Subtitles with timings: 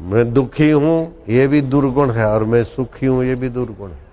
[0.00, 4.08] मैं दुखी हूँ, ये भी दुर्गुण है, और मैं सुखी हूँ, ये भी दुर्गुण है।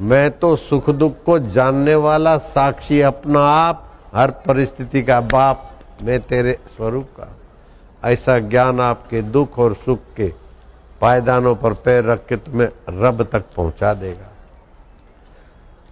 [0.00, 6.20] मैं तो सुख दुख को जानने वाला साक्षी अपना आप, हर परिस्थिति का बाप मैं
[6.20, 7.36] तेरे स्वरूप का।
[8.04, 10.32] ऐसा ज्ञान आपके दुख और सुख के
[11.00, 14.30] पायदानों पर पैर रख के तुम्हें रब तक पहुँचा देगा।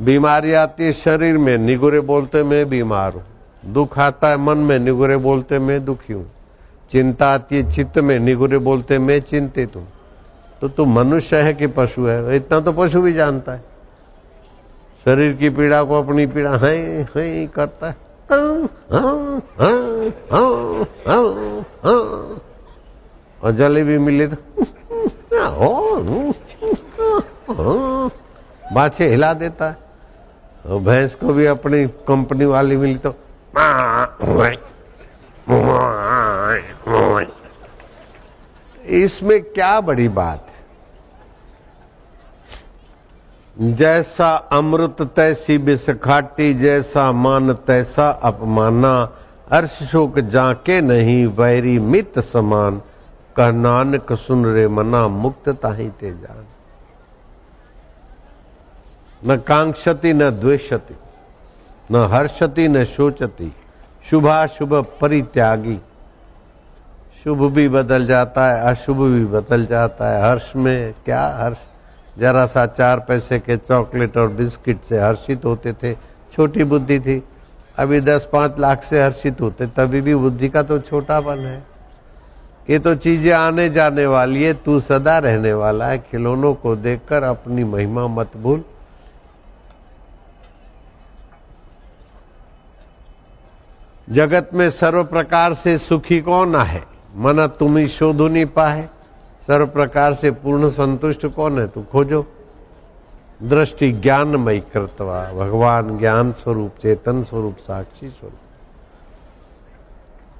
[0.02, 3.24] बीमारी आती है शरीर में, निगुरे बोलते मैं बीमार हूँ।
[3.72, 6.30] दुख आता है मन में, निगुरे बोलते मैं दुखी हूँ।
[6.90, 9.86] चिंता आती है, चित्त में, निगुरे बोलते मैं चिंतित हूँ।
[10.60, 12.36] तो तू मनुष्य है कि पशु है?
[12.36, 13.60] इतना तो पशु भी जानता है।
[15.06, 16.76] शरीर की पीड़ा को अपनी पीड़ा है।
[17.16, 17.94] है करता है
[23.42, 24.36] और जलेबी मिले तो
[28.74, 29.76] बाछे हिला देता है।
[30.84, 33.10] भैंस को भी अपनी कंपनी वाली मिली तो
[38.86, 40.56] इसमें क्या बड़ी बात है?
[43.74, 49.12] जैसा अमृत तैसी बिसखाटी, जैसा मान तैसा अपमाना,
[49.50, 52.82] अर्श शोक जाके नहीं, वैरी मित समान।
[53.36, 56.46] कह नानक सुन रे मना, मुक्त ताही ते जान।
[59.26, 60.96] न कांक्षति, न द्वेषति,
[61.90, 63.54] न हर्षति, न शोचती।
[64.10, 65.80] शुभाशुभ परित्यागी।
[67.26, 71.56] शुभ भी बदल जाता है, अशुभ भी बदल जाता है। हर्ष में क्या हर्ष?
[72.18, 75.94] जरा सा चार पैसे के चॉकलेट और बिस्किट से हर्षित होते थे।
[76.32, 77.22] छोटी बुद्धि थी।
[77.78, 81.66] अभी दस पाँच लाख से हर्षित होते, तभी भी बुद्धि का तो छोटापन है।
[82.70, 87.22] ये तो चीज़ें आने जाने वाली है, तू सदा रहने वाला है। खिलौनों को देखकर
[87.22, 88.64] अपनी महिमा मत भूल।
[94.10, 96.95] जगत में सर्व प्रकार से सुखी कौन है?
[97.16, 98.88] मना ही शोधु नहीं पाए।
[99.46, 101.68] सर्व प्रकार से पूर्ण संतुष्ट कौन है?
[101.68, 102.26] तू खोजो।
[103.42, 108.38] दृष्टि ज्ञानमय कृतवा भगवान ज्ञान स्वरूप, चेतन स्वरूप, साक्षी स्वरूप।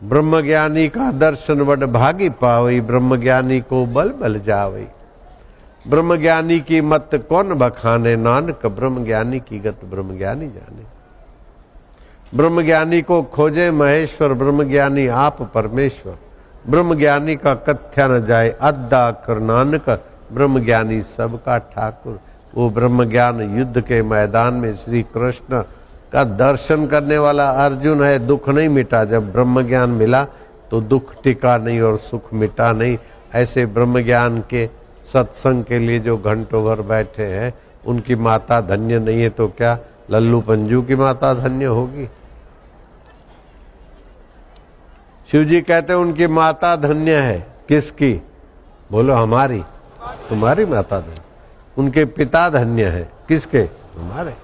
[0.05, 2.29] ब्रह्म ज्ञानी का दर्शन वड भागी
[2.81, 4.87] ब्रह्म ज्ञानी को बल बल जावई।
[5.89, 8.17] ब्रह्म ज्ञानी की मत कौन बखाने?
[8.17, 10.83] नानक ब्रह्म ज्ञानी की गत ब्रह्म ज्ञानी जाने।
[12.37, 16.17] ब्रह्म ज्ञानी को खोजे महेश्वर ब्रह्म ज्ञानी आप परमेश्वर।
[16.69, 19.89] ब्रह्म ज्ञानी का कथ्या न जाए अद्दा कर नानक
[20.33, 22.19] ब्रह्म ज्ञानी सबका ठाकुर।
[22.55, 25.63] वो ब्रह्म ज्ञान युद्ध के मैदान में श्री कृष्ण
[26.13, 30.25] का दर्शन करने वाला अर्जुन है, दुख नहीं मिटा। जब ब्रह्म ज्ञान मिला
[30.71, 32.97] तो दुख टिका नहीं और सुख मिटा नहीं।
[33.35, 34.67] ऐसे ब्रह्म ज्ञान के
[35.13, 37.53] सत्संग के लिए जो घंटों भर बैठे हैं,
[37.87, 39.79] उनकी माता धन्य नहीं है तो क्या?
[40.11, 42.09] लल्लू पंजू की माता धन्य होगी?
[45.33, 48.23] शिव जी कहते हैं, उनकी माता धन्य है। किसकी?
[48.93, 49.63] बोलो, हमारी।
[50.29, 51.15] तुम्हारी माता धन्य।
[51.79, 53.59] उनके पिता धन्य है। किसके?
[53.99, 54.35] हमारे।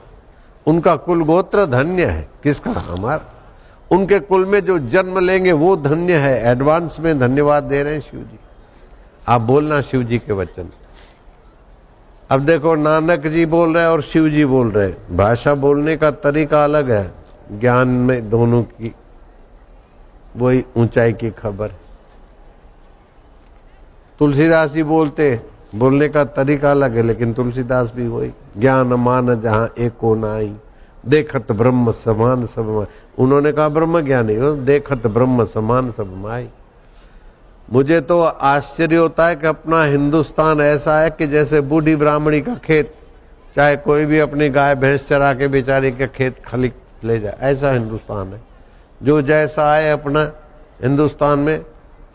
[0.66, 2.70] उनका कुल गोत्र धन्य है। किसका?
[2.70, 3.20] हमारा।
[3.91, 8.00] उनके कुल में जो जन्म लेंगे, वो धन्य है। एडवांस में धन्यवाद दे रहे हैं
[8.00, 8.38] शिव जी
[9.28, 10.69] आप बोलना शिव जी के वचन।
[12.31, 15.97] अब देखो, नानक जी बोल रहे हैं और शिव जी बोल रहे हैं। भाषा बोलने
[15.97, 17.12] का तरीका अलग है।
[17.53, 18.94] ज्ञान में दोनों की
[20.37, 21.75] वही ऊंचाई की खबर
[24.20, 25.41] तुलसीदास जी बोलते,
[25.75, 30.54] बोलने का तरीका अलग है, लेकिन तुलसीदास भी वही, ज्ञान मान जहाँ एको नाई
[31.04, 32.87] देखत ब्रह्म समान सब
[33.19, 36.49] उन्होंने कहा, ब्रह्म ज्ञानी हो, देखत ब्रह्म समान सब माई।
[37.69, 42.54] मुझे तो आश्चर्य होता है कि अपना हिंदुस्तान ऐसा है कि जैसे बूढ़ी ब्राह्मणी का
[42.56, 42.94] खेत,
[43.56, 46.72] चाहे कोई भी अपनी गाय भैंस चरा के बेचारी के खेत खली
[47.04, 48.51] ले जाए, ऐसा हिंदुस्तान है।
[49.02, 50.20] जो जैसा है अपना
[50.82, 51.64] हिंदुस्तान में,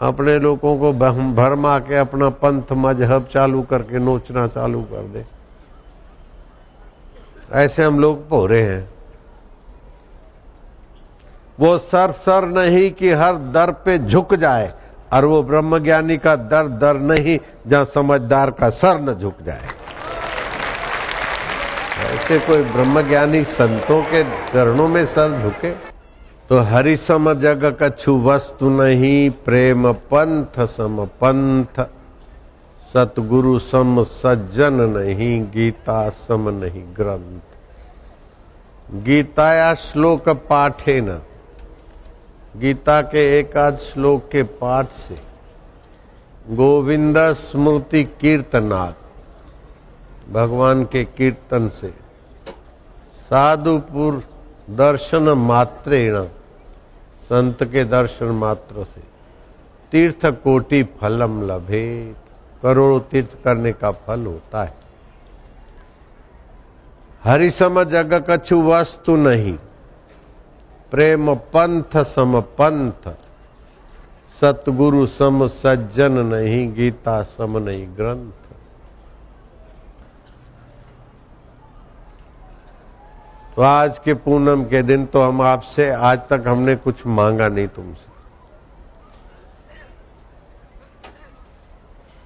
[0.02, 0.92] अपने लोगों को
[1.34, 5.26] भरमा के अपना पंथ, मज़हब चालू करके नोचना चालू कर दे।
[7.54, 8.90] ऐसे हम लोग पोरे हैं।
[11.60, 14.72] वो सर सर नहीं कि हर दर पे झुक जाए,
[15.14, 17.38] और वो ब्रह्मज्ञानी का दर दर नहीं,
[17.68, 19.70] जहाँ समझदार का सर न झुक जाए।
[22.08, 25.72] ऐसे कोई ब्रह्मज्ञानी संतों के चरणों में सर झुके?
[26.50, 31.86] तो हरि सम जग कछु वस्तु नहीं, प्रेम पंथ सम पंथ।
[32.94, 37.42] सतगुरु सम सज्जन नहीं, गीता सम नहीं ग्रंथ।
[39.04, 41.22] गीताया श्लोक पाठे न।
[42.58, 45.16] गीता के एकाध श्लोक के पाठ से।
[46.50, 48.94] गोविंद स्मृति कीर्तनाथ।
[50.34, 51.94] भगवान के कीर्तन से।
[53.30, 54.24] साधुपुर
[54.70, 56.28] दर्शन मात्रेण।
[57.30, 59.02] संत के दर्शन मात्र से।
[59.92, 61.86] तीर्थ कोटि फलम लभे,
[62.64, 64.76] करोड़ों तीर्थ करने का फल होता है।
[67.24, 69.58] हरि सम जग कछु वस्तु नहीं,
[70.92, 73.10] प्रेम पंथ सम पंथ,
[74.42, 78.47] सतगुरु सम सज्जन नहीं, गीता सम नहीं ग्रंथ।
[83.64, 88.16] आज के पूनम के दिन तो हम आपसे आज तक हमने कुछ मांगा नहीं तुमसे।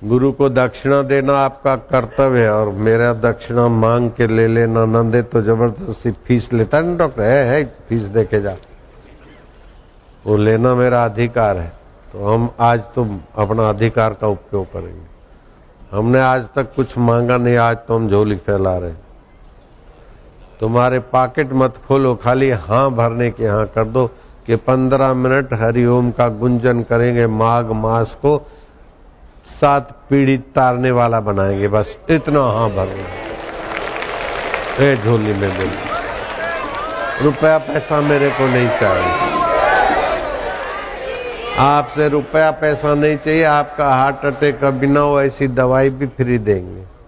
[0.02, 5.12] गुरु को दक्षिणा देना आपका कर्तव्य है और मेरा दक्षिणा मांग के ले लेना न
[5.12, 7.22] दे तो ज़बरदस्ती फ़ीस लेता है ना डॉक्टर?
[7.22, 8.56] है, है फ़ीस दे के जा।
[10.26, 11.72] वो लेना मेरा अधिकार है।
[12.14, 15.08] तो हम आज तुम अपना अधिकार का उपयोग करेंगे।
[15.92, 18.94] हमने आज तक कुछ मांगा नहीं आज तो हम झोली फैला रहे
[20.62, 24.08] तुम्हारे पॉकेट मत खोलो, खाली हाँ भरने के हाँ कर दो
[24.48, 28.42] कि पंद्रह मिनट हरिओम का गुंजन करेंगे माघ मास को,
[29.46, 33.18] सात पीढ़ी तारने वाला बनाएँगे, बस इतना हाँ भरना।
[34.96, 35.74] झोली में मिल।
[37.22, 39.14] रुपया पैसा मेरे को नहीं चाहिए।
[41.58, 46.38] आपसे रुपया पैसा नहीं चाहिए, आपका हार्ट अटैक का बिना हो ऐसी दवाई भी फ्री
[46.38, 47.01] देंगे।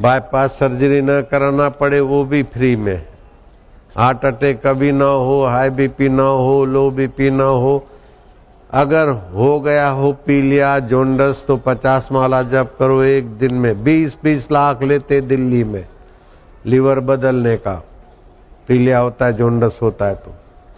[0.00, 3.06] बाईपास सर्जरी न कराना पड़े, वो भी फ्री में।
[3.96, 7.86] हार्ट अटैक कभी ना हो हाई बीपी ना हो लो बीपी ना हो।
[8.70, 13.84] अगर हो गया हो पी लिया जोंडस तो पचास माला जब करो एक दिन में।
[13.84, 15.84] बीस बीस लाख लेते दिल्ली में
[16.66, 17.74] लीवर बदलने का।
[18.68, 20.34] पी लिया होता है जोंडस होता है तो।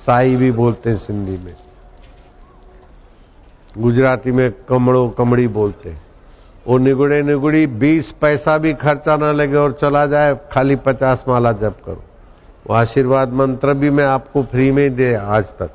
[0.07, 1.55] साई भी बोलते हैं सिंधी में।
[3.79, 6.08] गुजराती में कमड़ो कमड़ी बोलते हैं।
[6.69, 11.53] वो निगुड़े निगुड़ी बीस पैसा भी खर्चा ना लगे और चला जाए, खाली पचास माला
[11.53, 12.03] जप करो।
[12.67, 15.71] वो आशीर्वाद मंत्र भी मैं आपको फ्री में दे आज तक।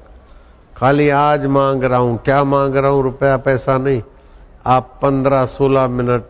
[0.78, 3.04] खाली आज मांग रहा हूँ, क्या मांग रहा हूँ?
[3.04, 4.02] रुपया पैसा नहीं।
[4.66, 6.24] आप पंद्रह सोलह मिनट,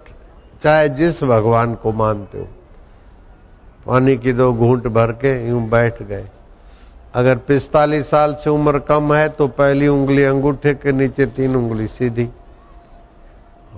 [0.63, 2.48] चाहे जिस भगवान को मानते हो।
[3.86, 6.27] पानी की दो घूंट भर के यूँ बैठ गए।
[7.16, 11.88] अगर पिस्तालीस साल से उम्र कम है तो पहली उंगली अंगूठे के नीचे, तीन उंगली
[11.88, 12.30] सीधी।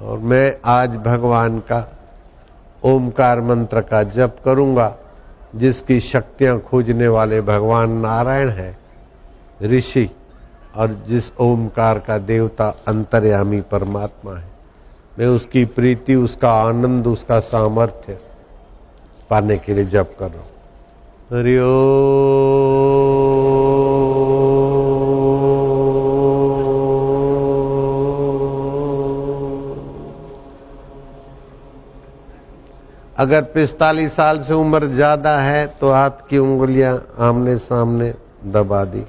[0.03, 1.97] और मैं आज भगवान का
[2.83, 4.95] ओमकार मंत्र का जप करूँगा,
[5.55, 8.77] जिसकी शक्तियाँ खोजने वाले भगवान नारायण है,
[9.63, 10.09] ऋषि,
[10.75, 14.45] और जिस ओमकार का देवता अंतर्यामी परमात्मा है।
[15.19, 18.19] मैं उसकी प्रीति, उसका आनंद, उसका सामर्थ्य
[19.29, 20.47] पाने के लिए जप कर रहा हूँ।
[21.39, 23.14] हरिओ
[33.15, 38.13] अगर पिस्तालीस साल से उम्र ज़्यादा है तो हाथ की उंगलियाँ आमने सामने
[38.53, 39.05] दबा दी।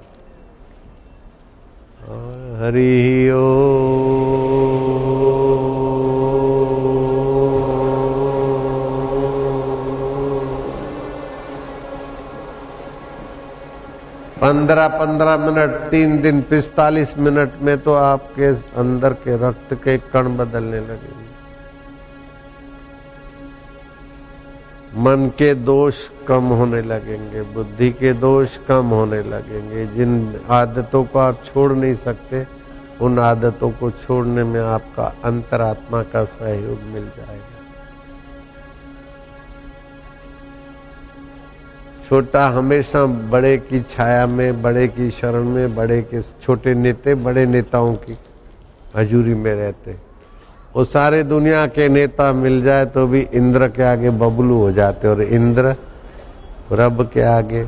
[2.61, 3.43] हरि ओ।
[14.41, 18.47] पंद्रह पंद्रह मिनट, तीन दिन पिस्तालीस मिनट में तो आपके
[18.81, 21.26] अंदर के रक्त के कण बदलने लगेंगे
[24.97, 31.19] मन के दोष कम होने लगेंगे, बुद्धि के दोष कम होने लगेंगे। जिन आदतों को
[31.19, 32.47] आप छोड़ नहीं सकते,
[33.01, 37.55] उन आदतों को छोड़ने में आपका अंतरात्मा का सहयोग मिल जाएगा।
[42.09, 47.47] छोटा हमेशा बड़े की छाया में, बड़े की शरण में, बड़े के छोटे नेते, बड़े
[47.47, 48.19] नेताओं की
[48.97, 50.06] हजूरी में रहते
[50.77, 55.09] वो सारे दुनिया के नेता मिल जाए तो भी इंद्र के आगे बबलू हो जाते
[55.09, 55.75] और इंद्र
[56.73, 57.63] रब के आगे।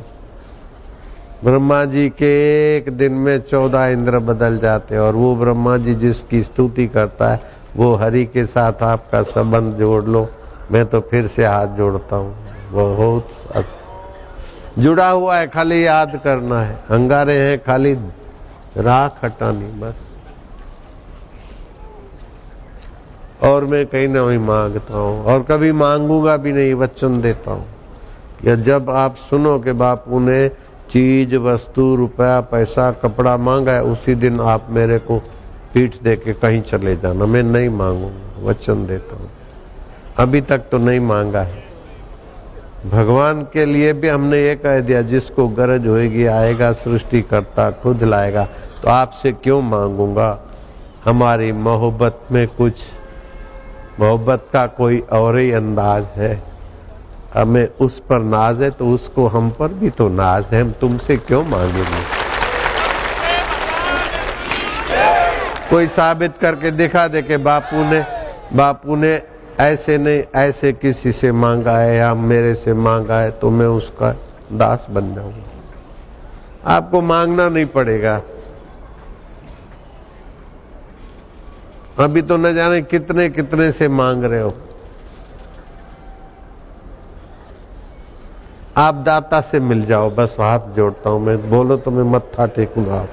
[1.43, 2.31] ब्रह्मा जी के
[2.77, 7.41] एक दिन में चौदह इंद्र बदल जाते और वो ब्रह्मा जी जिसकी स्तुति करता है,
[7.75, 10.27] वो हरि के साथ आपका संबंध जोड़ लो।
[10.71, 12.35] मैं तो फिर से हाथ जोड़ता हूँ।
[12.71, 13.65] बहुत
[14.79, 17.93] जुड़ा हुआ है, खाली याद करना है। अंगारे हैं, खाली
[18.77, 20.08] राख हटानी, बस।
[23.43, 27.65] और मैं कहीं ना वहीं माँगता हूँ। और कभी मांगूँगा भी नहीं, वचन देता हूँ
[28.45, 30.49] या जब आप सुनो कि बापू ने
[30.91, 35.19] चीज़, वस्तु, रुपया, पैसा, कपड़ा मांगा है, उसी दिन आप मेरे को
[35.73, 39.29] पीठ दे के कहीं चले जाना। मैं नहीं मांगूँगा, वचन देता हूँ।
[40.17, 41.63] अभी तक तो नहीं मांगा है।
[42.91, 48.03] भगवान के लिए भी हमने ये कह दिया, जिसको गरज होगी आएगा सृष्टि करता खुद
[48.03, 48.47] लाएगा।
[48.81, 50.39] तो आपसे क्यों मांगूँगा?
[51.05, 52.73] हमारी मोहब्बत में कुछ
[53.99, 56.41] मोहब्बत का कोई और ही अंदाज है।
[57.33, 61.17] हमें उस पर नाज है तो उसको हम पर भी तो नाज है। हम तुमसे
[61.17, 62.03] क्यों मांगेंगे?
[65.69, 68.03] कोई साबित करके दिखा दे कि बापू ने
[68.53, 69.21] बापू ने
[69.59, 74.11] ऐसे नहीं, ऐसे किसी से मांगा है या मेरे से मांगा है तो मैं उसका
[74.53, 78.21] दास बन जाऊँगा। आपको मांगना नहीं पड़ेगा।
[81.99, 84.53] अभी तो न जाने कितने कितने से मांग रहे हो।
[88.77, 92.99] आप दाता से मिल जाओ, बस हाथ जोड़ता हूँ मैं। बोलो तो मैं मत्था टेकूँगा।
[92.99, 93.07] आप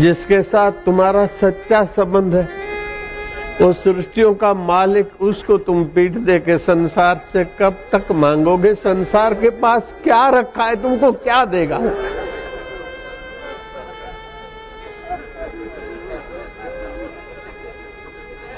[0.00, 2.48] जिसके साथ तुम्हारा सच्चा संबंध है।
[3.60, 8.74] वो सृष्टियों का मालिक उसको तुम पीठ दे के संसार से कब तक मांगोगे?
[8.74, 10.82] संसार के पास क्या रखा है?
[10.82, 11.78] तुमको क्या देगा?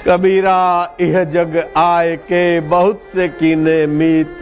[0.07, 4.37] कबीरा, यह जग आए के बहुत से कीने मीत।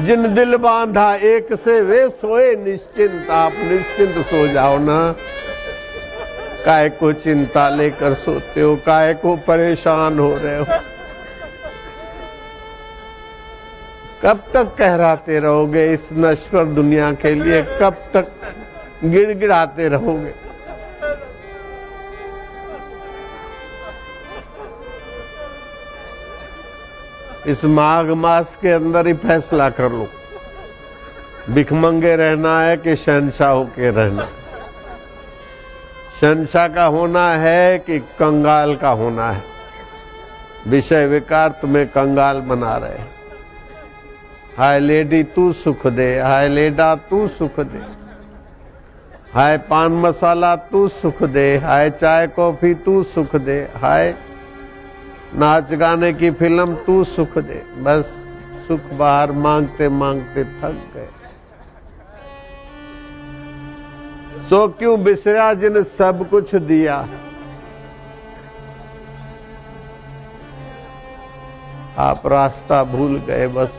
[0.00, 5.14] जिन दिल बांधा एक से वे सोए, निश्चिंत आप निश्चिंत सो जाओ ना।
[6.64, 10.64] काय को चिंता लेकर सोते हो, काय को परेशान हो रहे हो?
[14.22, 17.62] कब तक कहराते रहोगे इस नश्वर दुनिया के लिए?
[17.80, 18.32] कब तक
[19.04, 20.32] गिड़गिड़ाते रहोगे?
[27.46, 30.08] इस माघ मास के अंदर ही फैसला कर लो।
[31.50, 34.43] भिखमंगे रहना है कि शहनशाह होके रहना है?
[36.24, 39.42] शंशा का होना है कि कंगाल का होना है?
[40.66, 42.98] विषय विकार तुम्हें कंगाल बना रहे
[44.58, 47.82] हाय लेडी, तू सुख दे। हाय लेडा, तू सुख दे।
[49.34, 54.14] हाय पान मसाला, तू सुख दे। हाय चाय, कॉफ़ी, तू सुख दे। हाय
[55.34, 58.04] नाच गाने की फ़िल्म, तू सुख दे। बस
[58.68, 61.08] सुख बाहर मांगते मांगते थक गए।
[64.48, 66.96] सो क्यों बिसरा जिन सब कुछ दिया?
[71.98, 73.70] आप रास्ता भूल गए बस।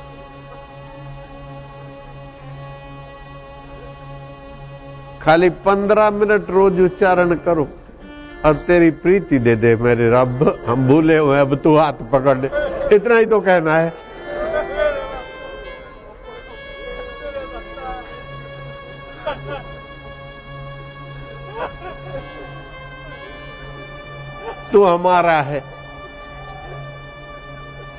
[5.22, 7.68] खाली पंद्रह मिनट रोज उच्चारण करो
[8.46, 12.50] और तेरी प्रीति दे दे मेरे रब। हम भूले हुए अब तू हाथ पकड़ ले।
[12.96, 13.94] इतना ही तो कहना है।
[24.76, 25.62] तू हमारा है।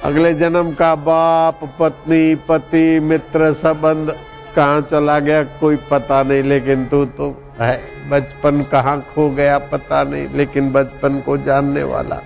[0.05, 4.11] अगले जन्म का बाप, पत्नी, पति, मित्र, संबंध,
[4.57, 7.29] कहाँ चला गया कोई पता नहीं, लेकिन तू तो
[7.61, 7.79] है।
[8.11, 12.17] बचपन कहाँ खो गया पता नहीं, लेकिन बचपन को जानने वाला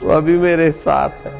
[0.00, 1.32] तो अभी मेरे साथ है।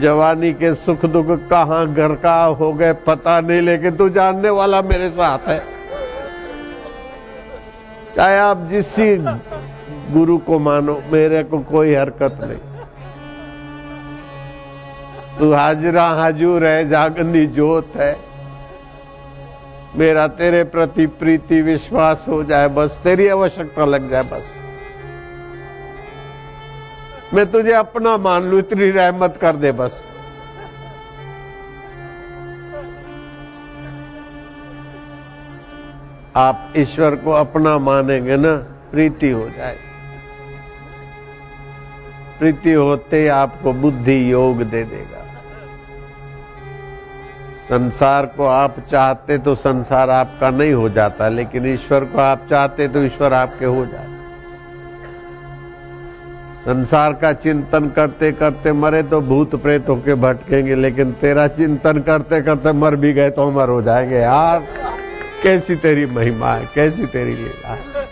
[0.00, 4.82] जवानी के सुख दुख कहाँ घर का हो गए पता नहीं, लेकिन तू जानने वाला
[4.82, 5.58] मेरे साथ है।
[8.16, 8.94] चाहे आप जिस
[10.12, 12.58] गुरु को मानो, मेरे को कोई हरकत नहीं।
[15.38, 18.16] तू हाजरा हाजूर है, जागंदी जोत है।
[19.96, 24.42] मेरा तेरे प्रति प्रीति, विश्वास हो जाए, बस तेरी आवश्यकता लग जाए, बस।
[27.34, 30.02] मैं तुझे अपना मान लू, इतनी रहमत कर दे, बस।
[36.36, 38.54] आप ईश्वर को अपना मानेंगे ना,
[38.90, 39.93] प्रीति हो जाए।
[42.44, 45.20] प्रीति होते आपको बुद्धि योग दे देगा।
[47.68, 52.88] संसार को आप चाहते तो संसार आपका नहीं हो जाता, लेकिन ईश्वर को आप चाहते
[52.88, 54.12] तो ईश्वर आपके हो जाते।
[56.64, 62.42] संसार का चिंतन करते करते मरे तो भूत प्रेत होके भटकेंगे, लेकिन तेरा चिंतन करते
[62.42, 64.66] करते मर भी गए तो अमर हो जाएँगे। यार,
[65.42, 68.03] कैसी तेरी महिमा है, कैसी तेरी लीला है?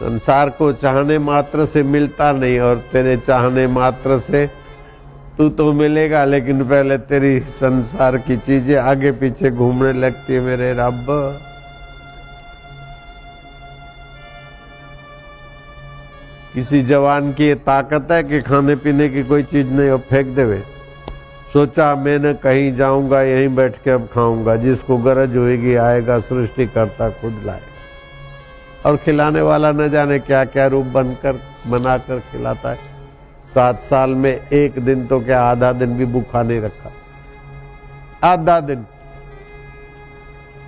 [0.00, 4.46] संसार को चाहने मात्र से मिलता नहीं और तेरे चाहने मात्र से
[5.38, 10.72] तू तो मिलेगा, लेकिन पहले तेरी संसार की चीज़ें आगे पीछे घूमने लगती है मेरे
[10.72, 11.06] रब।
[16.54, 20.34] किसी जवान की ये ताकत है कि खाने पीने की कोई चीज़ नहीं हो फेंक
[20.36, 20.62] देवे।
[21.52, 27.10] सोचा, मैंने कहीं जाऊँगा, यहीं बैठ के अब खाऊँगा, जिसको गरज होगी आएगा सृष्टि करता
[27.10, 27.68] खुद लाए
[28.86, 32.78] और खिलाने वाला न जाने क्या क्या रूप बनकर बनाकर खिलाता है।
[33.54, 36.90] सात साल में एक दिन तो क्या आधा दिन भी भूखा नहीं रखा।
[38.24, 38.86] आधा दिन।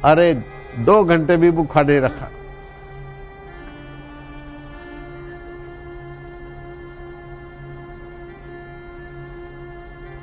[0.04, 0.42] अरे,
[0.78, 2.28] दो घंटे भी भूखा नहीं रखा।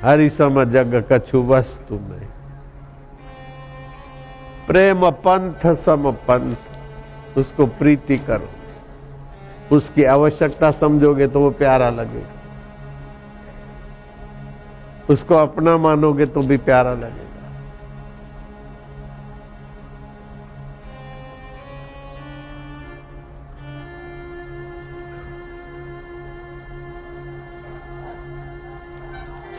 [0.02, 2.28] हरि सम जग कछु वस्तु में
[4.66, 6.69] प्रेम पंथ सम पंथ।
[7.36, 8.48] उसको प्रीति करो।
[9.76, 12.38] उसकी आवश्यकता समझोगे तो वो प्यारा लगेगा
[15.10, 17.28] उसको अपना मानोगे तो भी प्यारा लगेगा।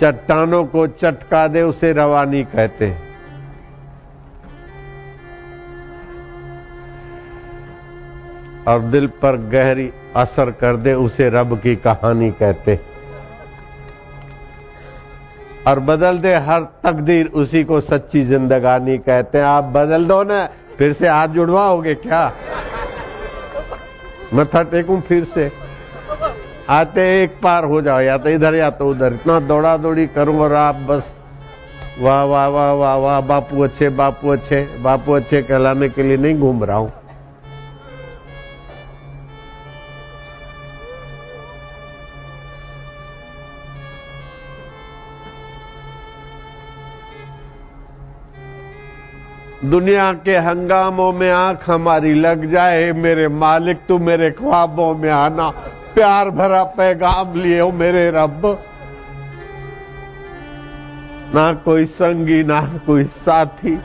[0.02, 3.11] चट्टानों को चटका दे, उसे रवानी कहते हैं।
[8.68, 12.80] और दिल पर गहरी असर कर दे, उसे रब की कहानी कहते
[15.68, 20.46] और बदल दे हर तकदीर, उसी को सच्ची जिंदगानी कहते हैं। आप बदल दो ना,
[20.78, 22.32] फिर से हाथ जुड़वाओगे क्या?
[24.34, 25.52] मथा टेकू फिर से।
[26.70, 30.40] आते एक पार हो जाओ, या तो इधर, या तो उधर। इतना दौड़ा दौड़ी करूँ
[30.40, 31.14] और आप बस,
[32.00, 36.40] वाह वाह वाह वाह वाह, बापू अच्छे बापू अच्छे बापू अच्छे, कहलाने के लिए नहीं
[36.40, 36.92] घूम रहा हूँ।
[49.72, 55.50] दुनिया के हंगामों में आँख हमारी लग जाए, मेरे मालिक तू मेरे ख्वाबों में आना,
[55.96, 58.64] प्यार भरा पैगाम लिए हो मेरे रब।
[61.36, 63.78] ना कोई संगी, ना कोई साथी।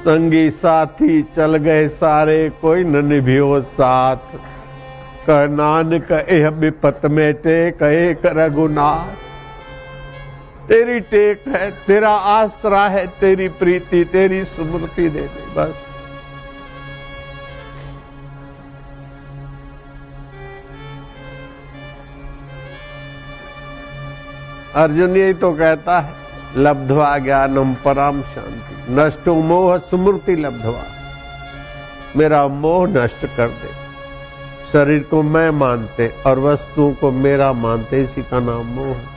[0.00, 4.16] संगी, साथी चल गए सारे, कोई न निभियो साथ।
[5.26, 9.31] कह नानक, एह विपत में टेक एक रघुनाथ।
[10.68, 15.74] तेरी टेक है, तेरा आसरा है, तेरी प्रीति, तेरी स्मृति दे दे, बस।
[24.74, 26.14] अर्जुन यही तो कहता है,
[26.56, 30.84] लब्धवा ज्ञानम पराम शांति, नष्टो मोह स्मृति लब्धवा।
[32.16, 33.82] मेरा मोह नष्ट कर दे।
[34.72, 39.11] शरीर को मैं मानते और वस्तुओं को मेरा मानते, इसी का नाम मोह है।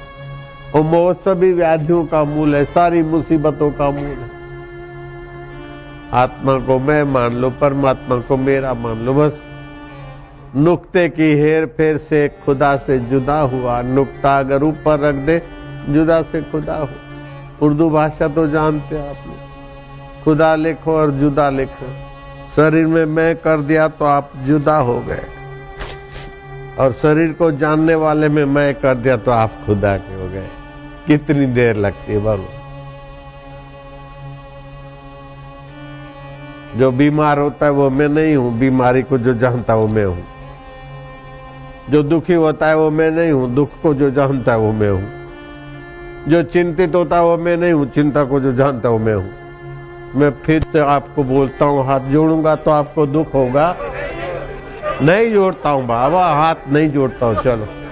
[0.75, 4.29] और मोह सभी व्याधियों का मूल है, सारी मुसीबतों का मूल है।
[6.13, 9.41] आत्मा को मैं मान लो, परमात्मा को मेरा मान लो, बस।
[10.55, 15.41] नुक्ते की हेर फेर से खुदा से जुदा हुआ। नुक्ता अगर ऊपर रख दे,
[15.89, 16.89] जुदा से खुदा हो।
[17.61, 21.88] उर्दू भाषा तो जानते आप लोग। खुदा लिखो और जुदा लिखो।
[22.55, 25.23] शरीर में मैं कर दिया तो आप जुदा हो गए।
[26.79, 30.47] और शरीर को जानने वाले में मैं कर दिया तो आप खुदा के हो गए।
[31.08, 32.50] कितनी देर लगती है बोलो
[36.76, 40.24] जो बीमार होता है, वो मैं नहीं हूँ। बीमारी को जो जानता वो मैं हूँ।
[41.89, 44.89] जो दुखी होता है, वो मैं नहीं हूँ। दुख को जो जानता है, वो मैं
[44.89, 45.10] हूँ।
[46.28, 49.34] जो चिंतित होता है, वो मैं नहीं हूँ। चिंता को जो जानता है मैं हूँ।
[50.15, 53.78] मैं फिर से आपको बोलता हूँ, हाथ जोड़ूँगा तो आपको दुख होगा।
[55.02, 57.85] नहीं जोड़ता हूँ, बाबा, हाथ नहीं जोड़ता हूँ, चलो।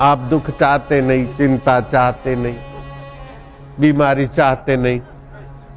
[0.00, 2.56] आप दुख चाहते नहीं, चिंता चाहते नहीं,
[3.80, 5.00] बीमारी चाहते नहीं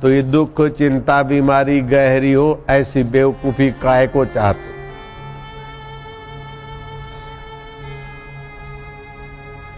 [0.01, 4.69] तो ये दुख, चिंता, बीमारी, गहरी हो, ऐसी बेवकूफ़ी काय को चाहते?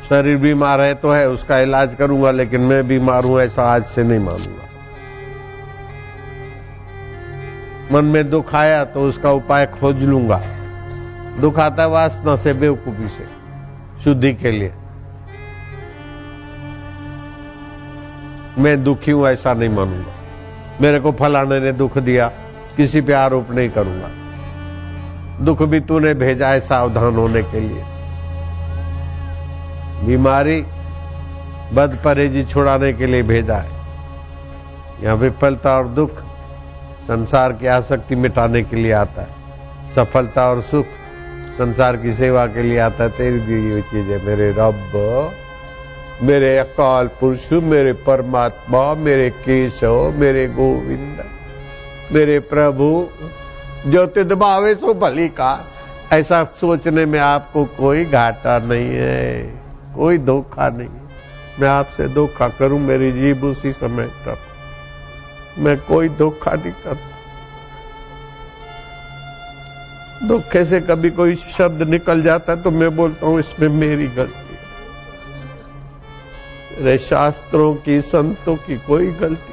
[0.09, 4.03] शरीर बीमार है तो है, उसका इलाज करूँगा, लेकिन मैं बीमार हूँ, ऐसा आज से
[4.03, 4.69] नहीं मानूँगा।
[7.91, 10.41] मन में दुख आया तो उसका उपाय खोज लूँगा।
[11.41, 13.42] दुख आता वासना से, बेवकूफ़ी से।
[14.01, 14.73] शुद्धि के लिए।
[18.57, 20.13] मैं दुखी हूँ, ऐसा नहीं मानूँगा।
[20.81, 22.27] मेरे को फलाने ने दुख दिया,
[22.77, 24.09] किसी पे आरोप नहीं करूँगा।
[25.45, 27.83] दुख भी तूने भेजा है सावधान होने के लिए।
[30.05, 30.61] बीमारी
[31.73, 33.71] बद परहेजी छुड़ाने के लिए भेजा है।
[35.03, 36.09] यहाँ विफलता और दुख
[37.03, 39.41] संसार की आसक्ति मिटाने के लिए आता है।
[39.95, 40.85] सफलता और सुख
[41.53, 45.33] संसार की सेवा के लिए आता है, तेरी दी हुई चीज़ है मेरे रब,
[46.21, 51.23] मेरे अकाल पुरुष, मेरे परमात्मा, मेरे केशव, मेरे गोविंद,
[52.11, 53.07] मेरे प्रभु,
[53.87, 55.51] जो तिद भावे सो भली का
[56.13, 59.43] ऐसा सोचने में आपको कोई घाटा नहीं है,
[59.95, 60.89] कोई धोखा नहीं।
[61.59, 64.37] मैं आपसे धोखा करूँ, मेरी जीव उसी समय तक।
[65.59, 67.12] मैं कोई धोखा नहीं करता।
[70.25, 74.41] धोखे से कभी कोई शब्द निकल जाता तो मैं बोलता हूँ, इसमें मेरी गलती
[76.99, 79.52] शास्त्रों की संतों की कोई गलती